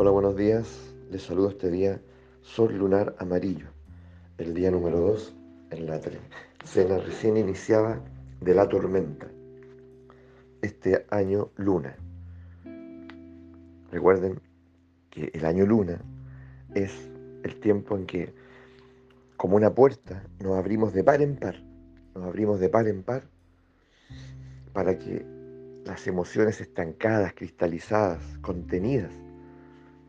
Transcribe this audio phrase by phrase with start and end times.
[0.00, 0.94] Hola, buenos días.
[1.10, 2.00] Les saludo este día
[2.42, 3.66] Sol Lunar Amarillo,
[4.38, 5.34] el día número 2
[5.70, 6.00] en la
[6.64, 8.00] cena recién iniciada
[8.40, 9.26] de la tormenta.
[10.62, 11.96] Este año luna.
[13.90, 14.40] Recuerden
[15.10, 16.00] que el año luna
[16.76, 17.10] es
[17.42, 18.32] el tiempo en que,
[19.36, 21.56] como una puerta, nos abrimos de par en par.
[22.14, 23.24] Nos abrimos de par en par
[24.72, 25.26] para que
[25.84, 29.10] las emociones estancadas, cristalizadas, contenidas,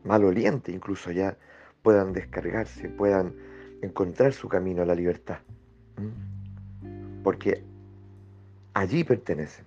[0.04, 1.36] malolientes incluso ya,
[1.82, 3.34] puedan descargarse, puedan
[3.82, 5.38] encontrar su camino a la libertad.
[7.22, 7.64] Porque
[8.74, 9.64] allí pertenecen.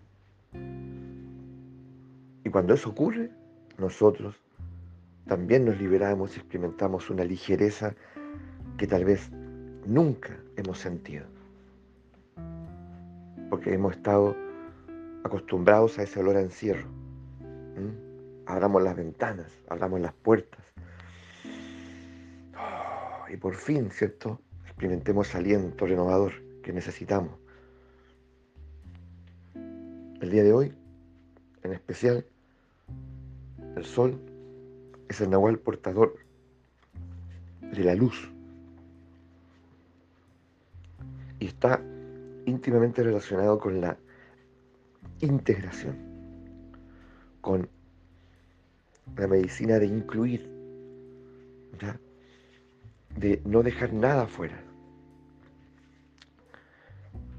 [2.43, 3.31] Y cuando eso ocurre,
[3.77, 4.35] nosotros
[5.27, 7.95] también nos liberamos y experimentamos una ligereza
[8.77, 9.31] que tal vez
[9.85, 11.25] nunca hemos sentido.
[13.49, 14.35] Porque hemos estado
[15.23, 16.87] acostumbrados a ese olor a encierro.
[18.45, 20.61] Abramos las ventanas, abramos las puertas.
[22.57, 24.41] Oh, y por fin, ¿cierto?
[24.65, 27.39] Experimentemos aliento renovador que necesitamos.
[29.55, 30.73] El día de hoy,
[31.63, 32.25] en especial,
[33.75, 34.19] el sol
[35.09, 36.15] es el nahual portador
[37.61, 38.31] de la luz.
[41.39, 41.81] Y está
[42.45, 43.97] íntimamente relacionado con la
[45.19, 45.97] integración,
[47.41, 47.69] con
[49.17, 50.49] la medicina de incluir,
[53.17, 54.59] de no dejar nada fuera,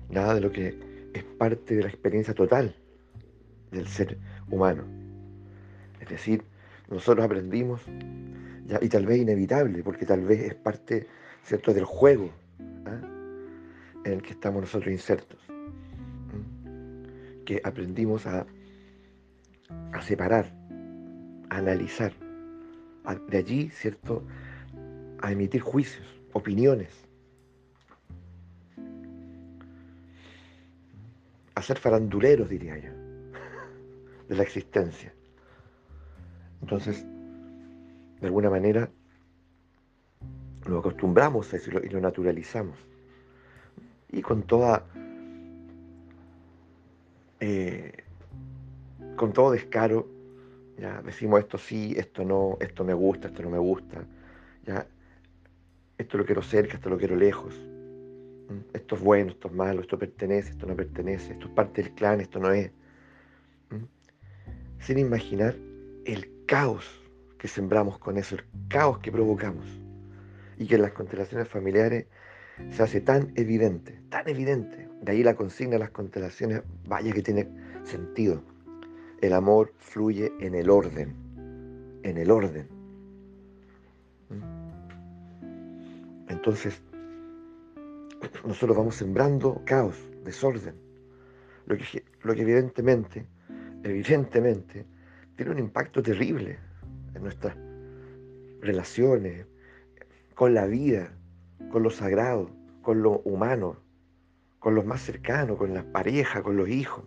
[0.09, 2.77] nada de lo que es parte de la experiencia total
[3.71, 4.19] del ser
[4.51, 4.85] humano.
[6.01, 6.45] Es decir,
[6.89, 7.83] nosotros aprendimos,
[8.81, 11.07] y tal vez inevitable, porque tal vez es parte
[11.43, 11.75] ¿cierto?
[11.75, 12.31] del juego
[12.87, 13.01] ¿ah?
[14.05, 15.41] en el que estamos nosotros insertos
[17.45, 18.47] que aprendimos a,
[19.93, 20.53] a separar,
[21.57, 22.13] analizar,
[23.29, 24.23] de allí, ¿cierto?,
[25.21, 26.91] a emitir juicios, opiniones,
[31.55, 32.91] a ser faranduleros, diría yo,
[34.29, 35.15] de la existencia.
[36.61, 37.05] Entonces,
[38.21, 38.91] de alguna manera,
[40.69, 42.79] nos acostumbramos a eso y lo naturalizamos.
[44.11, 44.87] Y con toda
[47.41, 47.93] eh,
[49.17, 50.09] con todo descaro,
[50.79, 54.05] ya decimos esto sí, esto no, esto me gusta, esto no me gusta,
[54.65, 54.87] ya
[55.99, 57.55] esto lo quiero cerca, esto lo quiero lejos,
[58.73, 61.93] esto es bueno, esto es malo, esto pertenece, esto no pertenece, esto es parte del
[61.93, 62.71] clan, esto no es.
[64.81, 65.55] Sin imaginar
[66.05, 67.01] el caos
[67.39, 69.67] que sembramos con eso, el caos que provocamos
[70.59, 72.07] y que en las constelaciones familiares
[72.71, 74.89] se hace tan evidente, tan evidente.
[75.01, 77.49] De ahí la consigna de las constelaciones, vaya que tiene
[77.85, 78.43] sentido.
[79.21, 81.15] El amor fluye en el orden,
[82.03, 82.69] en el orden.
[84.29, 84.65] ¿Mm?
[86.31, 86.83] Entonces,
[88.45, 90.75] nosotros vamos sembrando caos, desorden,
[91.67, 93.27] lo que, lo que evidentemente,
[93.83, 94.87] evidentemente,
[95.37, 96.59] tiene un impacto terrible
[97.15, 97.57] en nuestras
[98.61, 99.47] relaciones,
[100.35, 101.13] con la vida,
[101.71, 102.51] con lo sagrado,
[102.83, 103.77] con lo humano,
[104.59, 107.05] con los más cercanos, con las parejas, con los hijos,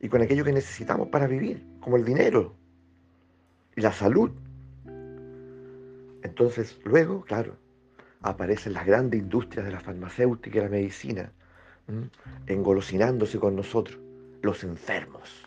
[0.00, 2.54] y con aquello que necesitamos para vivir, como el dinero
[3.76, 4.30] y la salud.
[6.22, 7.56] Entonces, luego, claro,
[8.22, 11.32] aparecen las grandes industrias de la farmacéutica y la medicina,
[12.46, 13.98] engolosinándose con nosotros,
[14.42, 15.46] los enfermos,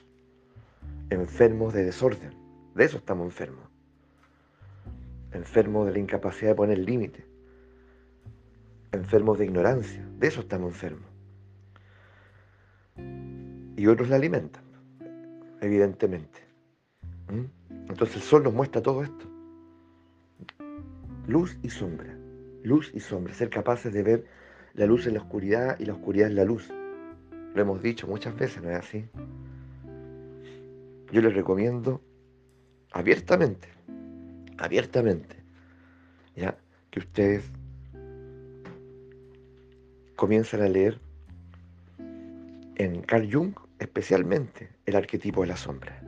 [1.10, 2.34] enfermos de desorden,
[2.76, 3.66] de eso estamos enfermos,
[5.32, 7.26] enfermos de la incapacidad de poner límites,
[8.92, 11.11] enfermos de ignorancia, de eso estamos enfermos.
[13.82, 14.62] Y otros la alimentan,
[15.60, 16.40] evidentemente.
[17.32, 17.90] ¿Mm?
[17.90, 19.26] Entonces el sol nos muestra todo esto.
[21.26, 22.16] Luz y sombra,
[22.62, 24.26] luz y sombra, ser capaces de ver
[24.76, 26.70] la luz en la oscuridad y la oscuridad en la luz.
[27.56, 29.10] Lo hemos dicho muchas veces, ¿no es así?
[31.12, 32.04] Yo les recomiendo
[32.92, 33.68] abiertamente,
[34.60, 35.38] abiertamente,
[36.36, 36.56] ya
[36.92, 37.52] que ustedes
[40.16, 41.00] comienzan a leer
[42.76, 46.00] en Carl Jung especialmente el arquetipo de la sombra.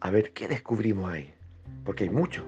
[0.00, 1.32] A ver qué descubrimos ahí,
[1.84, 2.44] porque hay mucho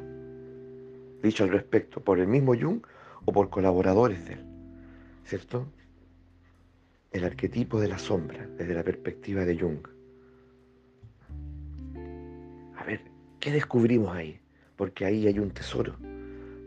[1.23, 2.83] dicho al respecto por el mismo Jung
[3.25, 4.45] o por colaboradores de él,
[5.25, 5.67] ¿cierto?
[7.11, 9.89] El arquetipo de la sombra desde la perspectiva de Jung.
[12.77, 13.01] A ver,
[13.41, 14.39] ¿qué descubrimos ahí?
[14.77, 15.97] porque ahí hay un tesoro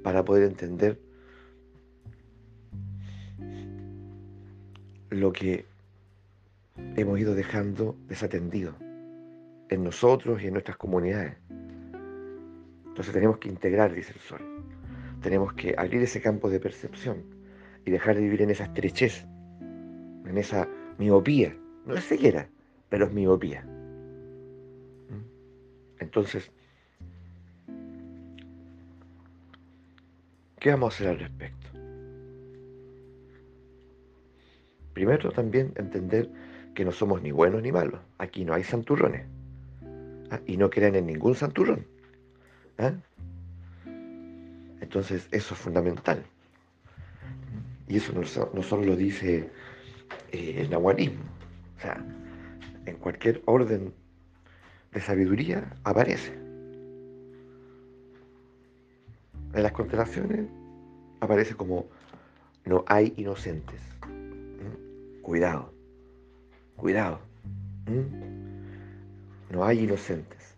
[0.04, 1.00] para poder entender
[5.10, 5.66] lo que
[6.96, 8.76] hemos ido dejando desatendido
[9.70, 11.36] en nosotros y en nuestras comunidades.
[12.86, 14.42] Entonces tenemos que integrar, dice el sol.
[15.22, 17.24] Tenemos que abrir ese campo de percepción
[17.86, 19.26] y dejar de vivir en esa estrechez,
[20.26, 20.68] en esa
[20.98, 21.56] miopía.
[21.86, 22.50] No es ceguera,
[22.90, 23.64] pero es miopía.
[23.64, 25.24] ¿Mm?
[26.00, 26.52] Entonces,
[30.60, 31.79] ¿qué vamos a hacer al respecto?
[35.00, 36.30] Primero también entender
[36.76, 38.02] que no somos ni buenos ni malos.
[38.18, 39.26] Aquí no hay santurrones.
[40.30, 40.42] ¿ah?
[40.46, 41.86] Y no creen en ningún santurrón.
[42.80, 42.92] ¿ah?
[44.82, 46.22] Entonces eso es fundamental.
[47.88, 49.50] Y eso no, solo lo dice
[50.34, 51.24] eh, el nahualismo.
[51.78, 52.06] O sea,
[52.86, 53.94] en cualquier orden
[54.92, 56.34] de sabiduría aparece.
[59.54, 60.46] En las constelaciones
[61.22, 61.86] aparece como
[62.66, 63.80] no hay inocentes.
[65.30, 65.72] Cuidado,
[66.76, 67.20] cuidado.
[67.86, 69.54] ¿Mm?
[69.54, 70.58] No hay inocentes.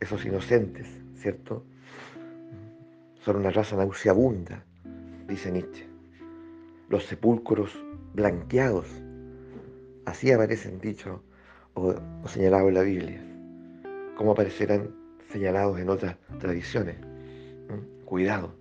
[0.00, 1.62] Esos inocentes, ¿cierto?
[3.22, 4.64] Son una raza nauseabunda,
[5.28, 5.86] dice Nietzsche.
[6.88, 7.84] Los sepulcros
[8.14, 8.86] blanqueados,
[10.06, 11.20] así aparecen dichos
[11.74, 11.94] o,
[12.24, 13.22] señalados en la Biblia,
[14.16, 14.88] como aparecerán
[15.30, 16.96] señalados en otras tradiciones.
[16.98, 18.06] ¿Mm?
[18.06, 18.54] Cuidado.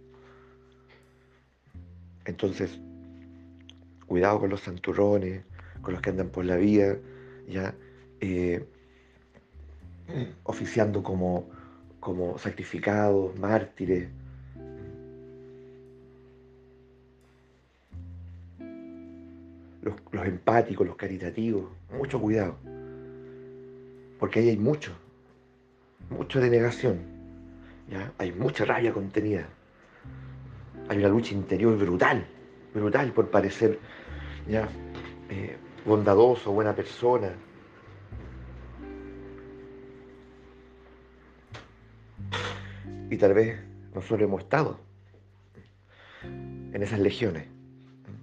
[2.25, 2.81] Entonces,
[4.11, 5.41] cuidado con los santurrones,
[5.81, 6.97] con los que andan por la vida,
[7.47, 7.73] ya
[8.19, 8.61] eh,
[10.43, 11.49] oficiando como,
[12.01, 14.09] como sacrificados, mártires,
[19.81, 22.57] los, empáticos, los caritativos, mucho cuidado,
[24.19, 24.91] porque ahí hay mucho,
[26.09, 26.99] mucho de negación,
[27.89, 28.11] ¿ya?
[28.17, 29.47] hay mucha rabia contenida,
[30.89, 32.27] hay una lucha interior brutal,
[32.73, 33.79] brutal por parecer
[34.47, 34.68] ¿ya?
[35.29, 37.31] Eh, bondadoso, buena persona.
[43.09, 43.59] Y tal vez
[43.94, 44.79] nosotros hemos estado
[46.23, 47.47] en esas legiones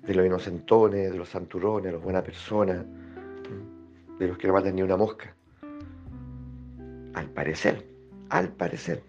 [0.06, 2.84] de los inocentones, de los santurrones, de los buenas personas,
[4.18, 5.34] de los que no matan ni una mosca.
[7.14, 7.86] Al parecer,
[8.30, 9.02] al parecer.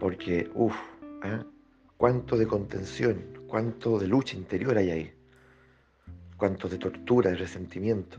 [0.00, 0.76] Porque, uff,
[1.22, 1.44] ¿ah?
[2.02, 5.12] Cuánto de contención, cuánto de lucha interior hay ahí,
[6.36, 8.18] cuánto de tortura, de resentimiento.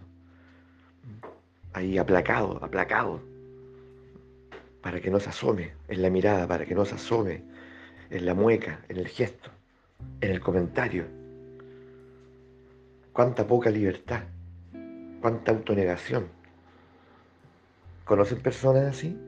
[1.73, 3.19] Ahí aplacado, aplacado,
[4.81, 7.43] para que no se asome en la mirada, para que no se asome
[8.09, 9.51] en la mueca, en el gesto
[10.21, 11.03] en el comentario.
[13.11, 14.23] Cuánta poca libertad,
[15.19, 16.29] cuánta autonegación.
[18.05, 19.19] ¿Conocen personas así?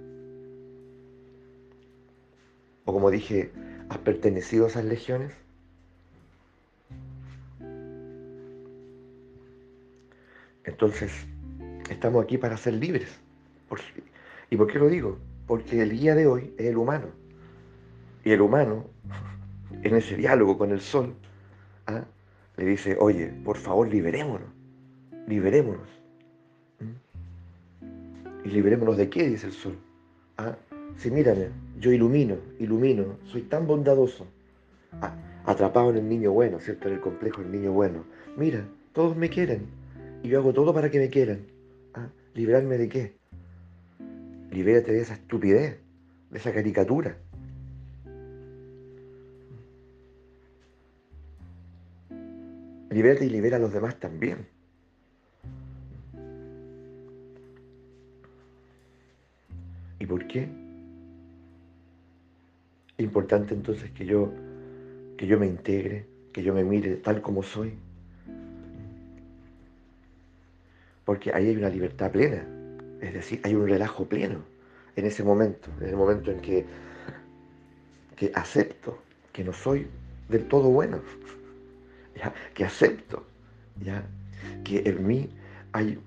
[2.85, 3.51] O como dije,
[3.89, 5.31] ¿has pertenecido a esas legiones?
[10.63, 11.11] Entonces,
[11.89, 13.19] estamos aquí para ser libres.
[14.49, 15.19] ¿Y por qué lo digo?
[15.47, 17.07] Porque el guía de hoy es el humano.
[18.23, 18.85] Y el humano
[19.83, 21.13] en ese diálogo con el sol,
[21.85, 22.03] ¿ah?
[22.57, 24.49] le dice, oye, por favor, liberémonos,
[25.27, 25.87] liberémonos.
[26.79, 28.45] ¿Mm?
[28.45, 29.29] ¿Y liberémonos de qué?
[29.29, 29.77] dice el sol.
[30.37, 30.55] ¿Ah?
[30.97, 31.49] Sí, mírame,
[31.79, 34.25] yo ilumino, ilumino, soy tan bondadoso.
[35.01, 35.15] Ah,
[35.45, 36.87] atrapado en el niño bueno, ¿cierto?
[36.87, 38.05] En el complejo del niño bueno.
[38.37, 39.67] Mira, todos me quieren
[40.23, 41.41] y yo hago todo para que me quieran.
[41.93, 42.07] ¿Ah?
[42.33, 43.17] ¿Liberarme de qué?
[44.51, 45.79] Libérate de esa estupidez,
[46.31, 47.17] de esa caricatura.
[52.89, 54.47] Libérate y libera a los demás también.
[59.99, 60.64] ¿Y por qué?
[62.97, 64.31] Importante entonces que yo,
[65.17, 67.73] que yo me integre, que yo me mire tal como soy.
[71.03, 72.45] Porque ahí hay una libertad plena,
[73.01, 74.39] es decir, hay un relajo pleno
[74.95, 76.65] en ese momento, en el momento en que,
[78.15, 78.97] que acepto
[79.33, 79.87] que no soy
[80.29, 81.01] del todo bueno
[82.53, 83.25] que acepto,
[83.83, 84.03] ¿ya?
[84.63, 85.29] que en mí
[85.73, 85.99] hay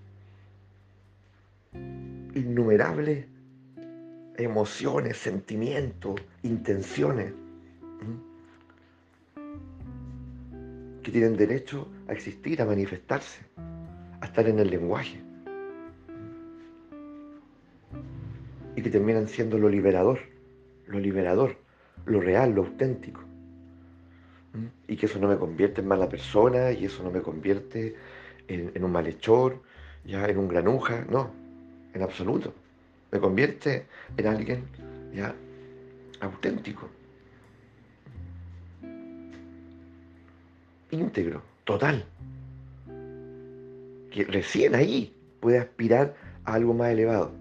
[2.35, 3.27] innumerables
[4.39, 7.33] emociones, sentimientos, intenciones
[11.03, 13.41] que tienen derecho a existir, a manifestarse,
[14.21, 15.21] a estar en el lenguaje.
[18.77, 20.21] Y que terminan siendo lo liberador,
[20.87, 21.57] lo liberador,
[22.07, 23.29] lo real, lo auténtico
[24.87, 27.95] y que eso no me convierte en mala persona y eso no me convierte
[28.49, 29.63] en, un malhechor,
[30.05, 31.31] ya en un granuja, no,
[31.93, 32.55] en absoluto.
[33.11, 33.87] Me convierte
[34.17, 34.65] en alguien
[35.15, 35.35] ya
[36.21, 36.89] auténtico,
[40.91, 42.05] íntegro, total.
[44.11, 47.33] que recién ahí puede aspirar a algo más elevado.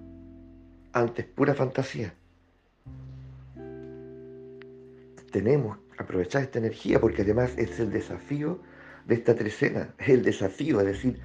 [0.94, 2.14] Antes pura fantasía.
[5.32, 8.60] Tenemos que aprovechar esta energía porque además es el desafío
[9.06, 11.20] de esta trecena, es el desafío, es decir,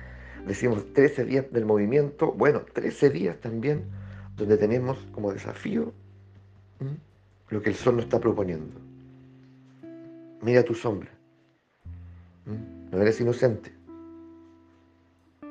[0.47, 3.85] decimos 13 días del movimiento, bueno, 13 días también
[4.43, 5.93] donde tenemos como desafío
[7.49, 8.81] lo que el sol nos está proponiendo.
[10.41, 11.11] Mira tu sombra.
[12.91, 13.73] No eres inocente.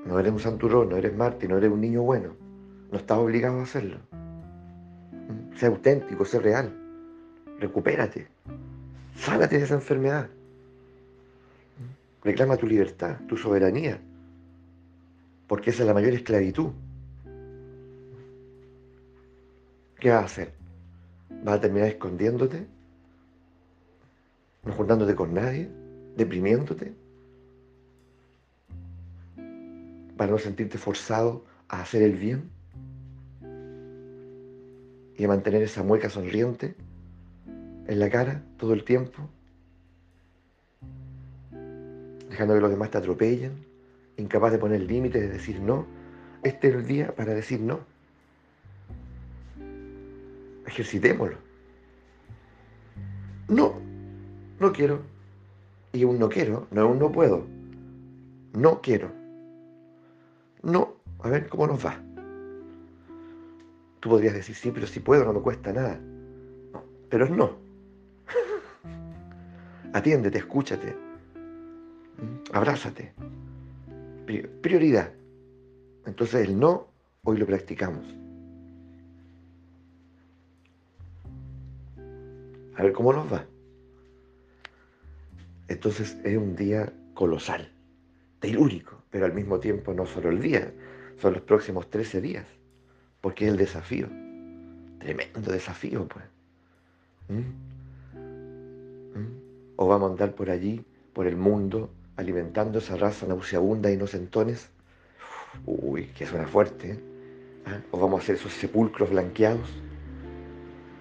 [0.06, 2.36] No eres un santurrón, no eres Marte, no eres un niño bueno.
[2.92, 3.98] No estás obligado a hacerlo.
[5.56, 6.76] Sé auténtico, sé real.
[7.60, 8.28] Recupérate.
[9.16, 10.30] Sánate de esa enfermedad.
[12.24, 14.02] Reclama tu libertad, tu soberanía.
[15.48, 16.72] Porque esa es la mayor esclavitud.
[20.02, 20.54] ¿Qué vas a hacer?
[21.44, 22.66] ¿Vas a terminar escondiéndote?
[24.64, 25.70] ¿No juntándote con nadie?
[26.18, 26.96] ¿Deprimiéndote?
[30.18, 32.50] ¿Para no sentirte forzado a hacer el bien?
[35.20, 36.74] ¿Y a mantener esa mueca sonriente
[37.86, 39.30] en la cara todo el tiempo?
[42.28, 43.54] Dejando que los demás te atropellen,
[44.18, 45.86] incapaz de poner límites, de decir no.
[46.42, 48.01] Este es el día para decir no.
[50.72, 51.38] Ejercitémoslo.
[53.50, 53.74] No,
[54.60, 55.02] no quiero.
[55.92, 57.46] Y un no quiero, no es un no puedo.
[58.54, 59.12] No quiero.
[60.64, 62.02] No, a ver cómo nos va.
[64.00, 66.00] Tú podrías decir, sí, pero si puedo, no me cuesta nada.
[67.10, 67.52] Pero es no.
[69.94, 70.96] Atiéndete, escúchate.
[72.54, 73.12] Abrázate.
[74.62, 75.12] Prioridad.
[76.06, 76.88] Entonces el no,
[77.24, 78.22] hoy lo practicamos.
[82.76, 83.46] A ver cómo nos va.
[85.68, 87.72] Entonces es un día colosal,
[88.40, 90.74] telúrico, pero al mismo tiempo no solo el día,
[91.18, 92.46] son los próximos 13 días,
[93.22, 94.08] porque es el desafío.
[95.00, 96.26] Tremendo desafío, pues.
[97.30, 97.40] ¿Mm?
[99.18, 99.28] ¿Mm?
[99.78, 104.70] O vamos a andar por allí, por el mundo, alimentando esa raza nauseabunda e inocentones.
[105.66, 106.92] Uy, que suena fuerte.
[106.92, 107.00] ¿eh?
[107.66, 107.80] ¿Ah?
[107.92, 109.70] O vamos a hacer esos sepulcros blanqueados.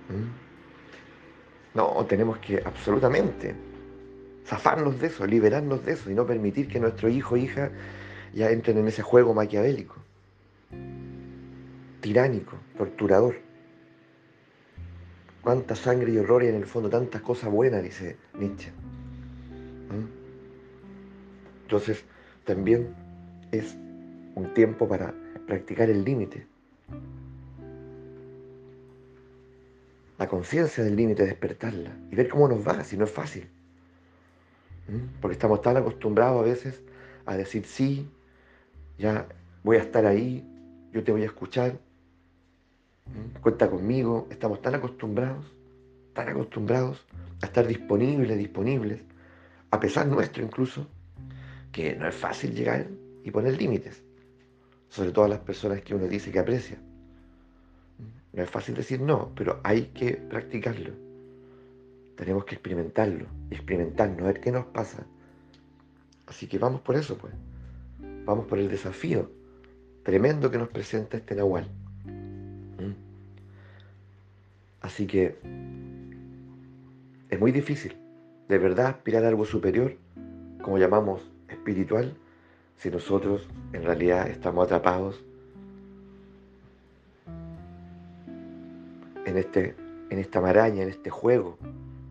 [0.08, 0.39] ¿Mm?
[1.74, 3.54] No, tenemos que absolutamente
[4.44, 7.70] zafarnos de eso, liberarnos de eso y no permitir que nuestro hijo o hija
[8.34, 9.96] ya entren en ese juego maquiavélico,
[12.00, 13.36] tiránico, torturador.
[15.42, 18.72] Cuánta sangre y horror y en el fondo tantas cosas buenas, dice Nietzsche.
[19.90, 20.06] ¿Mm?
[21.62, 22.04] Entonces,
[22.44, 22.94] también
[23.52, 23.76] es
[24.34, 25.14] un tiempo para
[25.46, 26.46] practicar el límite.
[30.20, 33.48] La conciencia del límite, despertarla y ver cómo nos va, si no es fácil.
[34.86, 35.18] ¿Mm?
[35.18, 36.82] Porque estamos tan acostumbrados a veces
[37.24, 38.06] a decir sí,
[38.98, 39.26] ya
[39.62, 40.46] voy a estar ahí,
[40.92, 41.78] yo te voy a escuchar,
[43.06, 43.40] ¿Mm?
[43.40, 44.28] cuenta conmigo.
[44.30, 45.46] Estamos tan acostumbrados,
[46.12, 47.06] tan acostumbrados
[47.40, 49.00] a estar disponibles, disponibles,
[49.70, 50.86] a pesar nuestro incluso,
[51.72, 52.88] que no es fácil llegar
[53.24, 54.02] y poner límites,
[54.90, 56.78] sobre todo a las personas que uno dice que aprecia.
[58.32, 60.92] No es fácil decir no, pero hay que practicarlo.
[62.16, 65.06] Tenemos que experimentarlo, experimentarnos, a ver qué nos pasa.
[66.26, 67.32] Así que vamos por eso, pues.
[68.24, 69.30] Vamos por el desafío
[70.02, 71.68] tremendo que nos presenta este Nahual.
[72.04, 72.92] ¿Mm?
[74.80, 75.36] Así que
[77.28, 77.96] es muy difícil,
[78.48, 79.96] de verdad, aspirar a algo superior,
[80.62, 82.16] como llamamos espiritual,
[82.76, 85.22] si nosotros en realidad estamos atrapados
[89.30, 89.76] en, este,
[90.10, 91.56] en esta maraña, en este juego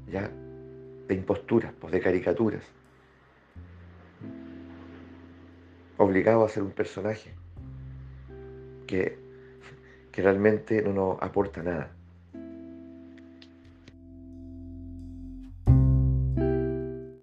[0.07, 0.29] ¿ya?
[1.07, 2.63] de imposturas, pues de caricaturas.
[5.97, 7.33] Obligado a ser un personaje
[8.87, 9.17] que,
[10.11, 11.91] que realmente no nos aporta nada.